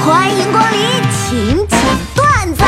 [0.00, 0.80] 欢迎光临
[1.12, 1.78] 请讲
[2.16, 2.64] 段子。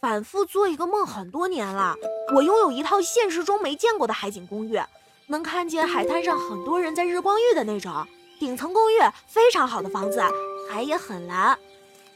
[0.00, 1.96] 反复做一个梦很多年了，
[2.32, 4.80] 我拥有一套现实中没见过的海景公寓，
[5.26, 8.06] 能看见海滩上很多人在日光浴的那种，
[8.38, 10.22] 顶层公寓，非常好的房子，
[10.70, 11.58] 海也很蓝。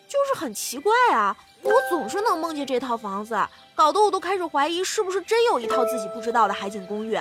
[0.06, 3.36] 就是很奇怪啊，我总是能梦见这套房子，
[3.74, 7.18] 搞得我都开始怀疑是不是真有一套自己不知道的海景公寓。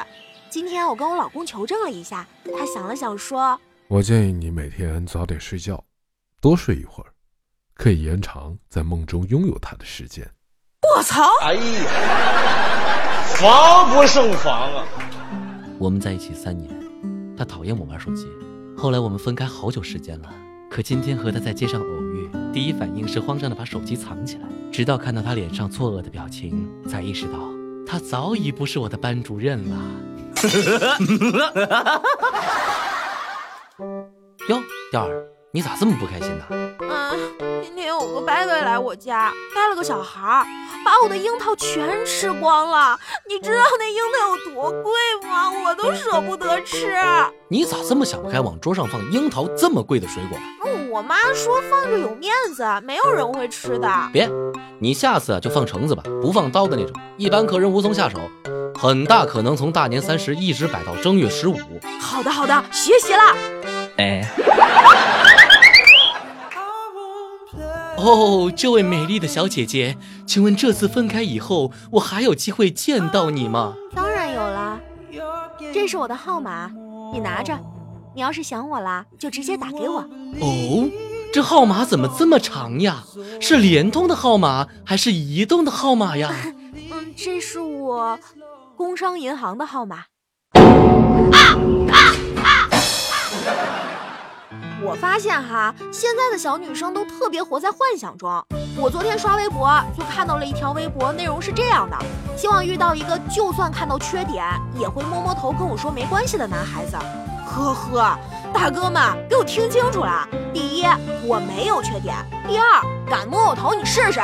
[0.51, 5.83] 今天我跟我老公求证了一下，他想了想说：“我建议你每天早点睡觉，
[6.41, 7.13] 多睡一会儿，
[7.75, 10.27] 可以延长在梦中拥有他的时间。”
[10.81, 11.23] 我操！
[11.41, 11.61] 哎呀，
[13.35, 14.83] 防不胜防啊！
[15.77, 16.67] 我们在一起三年，
[17.37, 18.27] 他讨厌我玩手机，
[18.75, 20.33] 后来我们分开好久时间了。
[20.71, 27.37] 可今天和他在街上偶遇，第一反应是慌张的把手机藏起来，直到看到他脸上错愕的表情，才意识到
[27.85, 29.79] 他早已不是我的班主任了。
[34.47, 36.45] 哟，调儿，你咋这么不开心呢？
[36.81, 37.17] 嗯，
[37.63, 40.45] 今天有个伯伯来我家，带了个小孩儿，
[40.85, 42.99] 把我的樱桃全吃光了。
[43.27, 44.93] 你知道那樱桃有多贵
[45.27, 45.51] 吗？
[45.65, 46.95] 我都舍不得吃。
[47.47, 50.37] 你咋这么想不开，往桌上放樱桃这么贵的水果？
[50.63, 53.89] 嗯，我妈说放着有面子，没有人会吃的。
[54.13, 54.29] 别，
[54.77, 58.19] 你下次就放橙子吧，不放刀的那种，一般客人无从下手，
[58.77, 61.57] 很大可能从大年三十一直摆到正月十五。
[61.99, 63.35] 好的，好的，学习了。
[63.97, 64.29] 哎。
[67.97, 73.73] 哦，这位美丽的小姐姐，请问这次分开以后，我还有机会见到你吗？
[73.95, 74.79] 当然有了，
[75.73, 76.71] 这是我的号码，
[77.13, 77.57] 你拿着。
[78.13, 79.99] 你要是想我啦，就直接打给我。
[80.39, 80.89] 哦，
[81.33, 83.03] 这号码怎么这么长呀？
[83.41, 86.31] 是联通的号码还是移动的号码呀？
[86.91, 88.19] 嗯，这是我
[88.77, 90.03] 工商银行的号码。
[90.53, 92.24] 我
[95.55, 98.29] 哈，现在的小女生都特别活在幻想中。
[98.77, 101.97] 我昨天刷微博就看到了一条微博，内容是这样的：
[102.35, 104.45] 希望遇到一个就算看到缺点
[104.77, 106.97] 也会摸摸头跟我说没关系的男孩子。
[107.47, 108.19] 呵呵，
[108.53, 110.83] 大哥们，给我听清楚了：第一，
[111.25, 112.15] 我没有缺点；
[112.45, 114.19] 第二，敢摸我头你试试。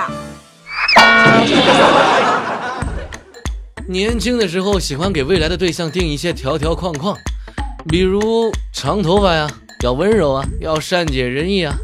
[3.87, 7.15] 年轻的时候喜欢给未来的对象定一些条条框框，
[7.87, 9.49] 比如长头发呀。
[9.83, 11.75] 要温柔啊，要善解人意啊。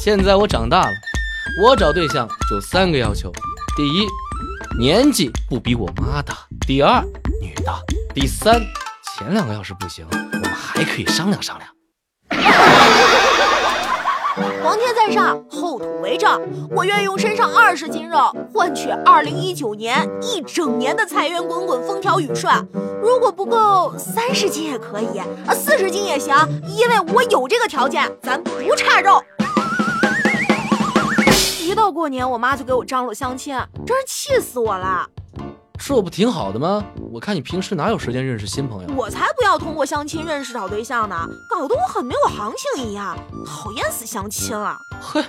[0.00, 0.92] 现在我长大了，
[1.62, 3.32] 我找对象就三个要求：
[3.76, 4.06] 第一，
[4.78, 6.34] 年纪不比我妈大；
[6.64, 7.04] 第二，
[7.40, 7.72] 女的；
[8.14, 8.60] 第三，
[9.18, 12.63] 前两个要是不行，我们还可以商量商量。
[14.74, 16.42] 皇天在上，后土为证。
[16.74, 18.18] 我愿用身上二十斤肉
[18.52, 22.52] 换取二零一九年一整年的财源滚滚、风调雨顺。
[23.00, 26.36] 如果不够，三十斤也可以，啊，四十斤也行，
[26.66, 29.22] 因为我有这个条件，咱不差肉。
[31.60, 33.56] 一到过年，我妈就给我张罗相亲，
[33.86, 35.06] 真是气死我了。
[35.78, 36.84] 这不挺好的吗？
[37.12, 38.88] 我看你平时哪有时间认识新朋友？
[38.94, 44.76] 我才不要通过相亲认识找对象呢，搞得我很没有行情一样，讨厌死相亲了。
[45.00, 45.22] 嘿，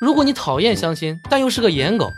[0.00, 2.10] 如果你讨厌相亲，但又是个颜狗，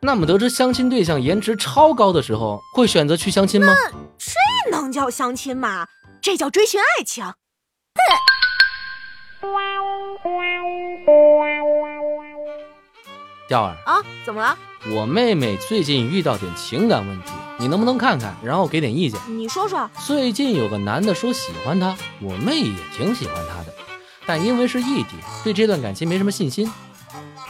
[0.00, 3.74] 那么得知相亲对象颜值超高的时候，会选择去相亲吗？
[4.18, 5.88] 这能叫相亲吗？
[6.20, 7.24] 这叫追寻爱情。
[13.52, 14.56] 调儿啊，怎么了？
[14.96, 19.20] 我妹妹最近遇到点情感问题，你能不能看看，然后给点意见？
[19.28, 19.90] 你说说。
[20.06, 23.74] 最近有个男的说喜欢她，我妹也挺喜欢他的，
[24.24, 25.10] 但因为是异地，
[25.44, 26.72] 对这段感情没什么信心。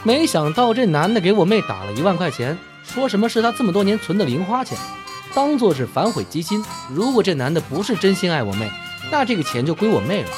[0.03, 4.77] 没想到这男的给我妹打了一万块钱，说什么是他这么多年存的零花钱，
[5.33, 6.61] 当做是反悔基金。
[6.89, 8.69] 如果这男的不是真心爱我妹，
[9.09, 10.29] 那这个钱就归我妹了。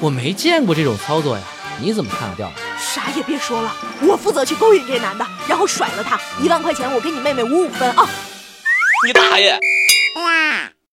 [0.00, 1.42] 我没见过这种操作呀。
[1.80, 2.52] 你怎么看啊，调？
[2.92, 6.20] 啥也别说了，我负责去勾引这男的，然后甩了他。
[6.42, 8.06] 一万块钱，我给你妹妹五五分啊！
[9.06, 9.58] 你大爷！